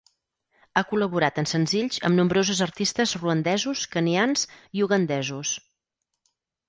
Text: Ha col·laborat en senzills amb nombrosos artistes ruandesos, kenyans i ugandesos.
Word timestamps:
Ha 0.77 0.81
col·laborat 0.93 1.41
en 1.41 1.47
senzills 1.51 1.99
amb 2.09 2.19
nombrosos 2.21 2.63
artistes 2.67 3.13
ruandesos, 3.19 3.85
kenyans 3.97 4.47
i 4.81 4.85
ugandesos. 4.87 5.53